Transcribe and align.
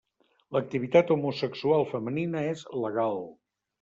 L'activitat 0.55 1.13
homosexual 1.15 1.85
femenina 1.93 2.43
és 2.55 2.65
legal. 2.87 3.23